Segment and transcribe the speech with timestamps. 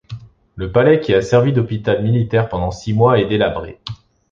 [0.55, 3.79] Le palais qui a servi d'hôpital militaire pendant six mois est délabré.